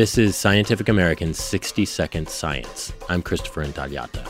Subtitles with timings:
[0.00, 2.90] This is Scientific American's 60 Second Science.
[3.10, 4.26] I'm Christopher Intagliata.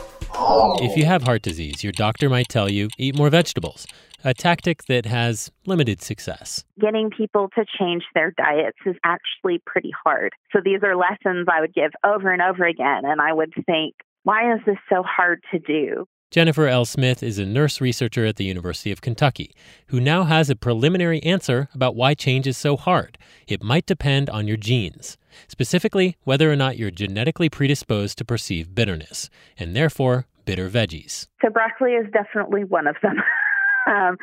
[0.83, 3.87] If you have heart disease, your doctor might tell you eat more vegetables,
[4.25, 6.65] a tactic that has limited success.
[6.81, 10.33] Getting people to change their diets is actually pretty hard.
[10.53, 13.95] So these are lessons I would give over and over again, and I would think,
[14.25, 16.05] why is this so hard to do?
[16.31, 16.85] Jennifer L.
[16.85, 19.53] Smith is a nurse researcher at the University of Kentucky
[19.89, 23.19] who now has a preliminary answer about why change is so hard.
[23.49, 28.77] It might depend on your genes, specifically, whether or not you're genetically predisposed to perceive
[28.77, 31.27] bitterness, and therefore bitter veggies.
[31.43, 33.17] So, broccoli is definitely one of them.
[33.89, 34.17] um,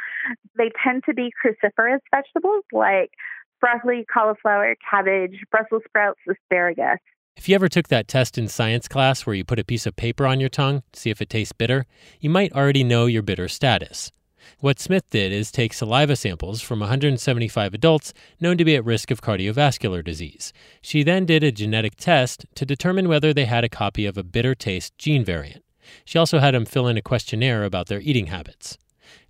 [0.58, 3.12] they tend to be cruciferous vegetables like
[3.60, 7.00] broccoli, cauliflower, cabbage, Brussels sprouts, asparagus.
[7.38, 9.96] If you ever took that test in science class where you put a piece of
[9.96, 11.86] paper on your tongue to see if it tastes bitter,
[12.20, 14.12] you might already know your bitter status.
[14.60, 18.12] What Smith did is take saliva samples from 175 adults
[18.42, 20.52] known to be at risk of cardiovascular disease.
[20.82, 24.24] She then did a genetic test to determine whether they had a copy of a
[24.24, 25.64] bitter taste gene variant.
[26.06, 28.80] She also had them fill in a questionnaire about their eating habits.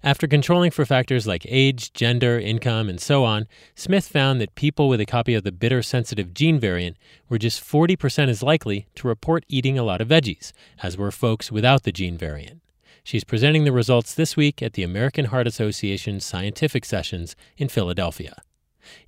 [0.04, 4.90] After controlling for factors like age, gender, income, and so on, Smith found that people
[4.90, 6.98] with a copy of the bitter sensitive gene variant
[7.30, 11.52] were just 40% as likely to report eating a lot of veggies, as were folks
[11.52, 12.62] without the gene variant.
[13.04, 18.42] She's presenting the results this week at the American Heart Association Scientific Sessions in Philadelphia.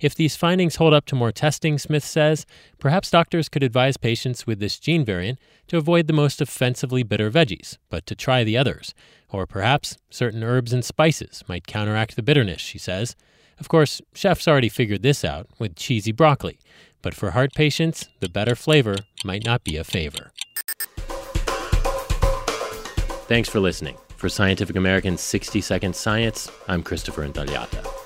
[0.00, 2.46] If these findings hold up to more testing, Smith says,
[2.78, 7.30] perhaps doctors could advise patients with this gene variant to avoid the most offensively bitter
[7.30, 8.94] veggies, but to try the others.
[9.32, 13.14] Or perhaps certain herbs and spices might counteract the bitterness, she says.
[13.58, 16.58] Of course, chefs already figured this out with cheesy broccoli,
[17.02, 20.32] but for heart patients, the better flavor might not be a favor.
[23.28, 23.96] Thanks for listening.
[24.16, 27.99] For Scientific American's 60 Second Science, I'm Christopher Intagliata.